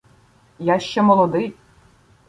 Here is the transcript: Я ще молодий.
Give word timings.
Я 0.59 0.79
ще 0.79 1.01
молодий. 1.01 1.53